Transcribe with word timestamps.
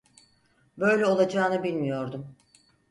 Böyle 0.77 1.05
olacağını 1.05 1.63
bilmiyordum. 1.63 2.35